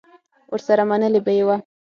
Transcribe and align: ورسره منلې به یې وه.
ورسره 0.51 0.83
منلې 0.89 1.19
به 1.25 1.31
یې 1.37 1.43
وه. 1.47 1.57